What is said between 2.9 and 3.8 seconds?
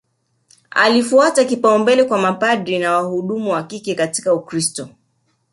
wahudumu wa